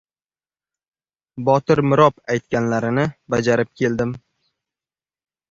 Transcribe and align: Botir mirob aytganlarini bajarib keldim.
Botir 1.49 1.81
mirob 1.89 2.17
aytganlarini 2.37 3.05
bajarib 3.35 3.71
keldim. 3.83 4.17